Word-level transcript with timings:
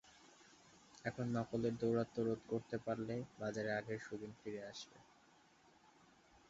এখন 1.05 1.25
নকলের 1.35 1.73
দৌরাত্ম্য 1.81 2.21
রোধ 2.21 2.41
করতে 2.49 2.75
পারলে 2.85 3.15
বাজারে 3.39 3.71
আগের 3.79 3.99
সুদিন 4.05 4.31
ফিরে 4.39 4.61
আসবে। 4.71 4.97